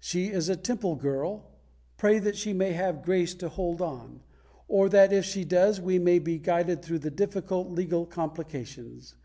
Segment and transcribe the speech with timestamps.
[0.00, 1.50] "She is a Temple girl.
[1.98, 4.20] Pray that she may have grace to hold on;
[4.70, 9.16] and that if she does, we may be guided through the difficult legal complications.